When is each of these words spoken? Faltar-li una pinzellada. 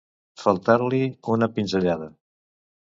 Faltar-li 0.43 1.03
una 1.37 1.51
pinzellada. 1.59 2.13